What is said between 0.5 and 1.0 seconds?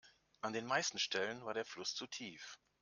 den meisten